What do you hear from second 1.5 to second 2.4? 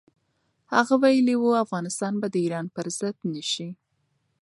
افغانستان به د